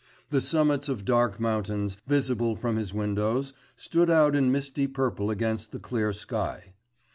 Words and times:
The 0.31 0.41
summits 0.41 0.89
of 0.89 1.05
dark 1.05 1.39
mountains 1.39 1.95
visible 2.07 2.55
from 2.55 2.75
his 2.75 2.91
windows 2.91 3.53
stood 3.75 4.09
out 4.09 4.35
in 4.35 4.51
misty 4.51 4.87
purple 4.87 5.29
against 5.29 5.71
the 5.71 5.79
clear 5.79 6.11
sky. 6.11 6.73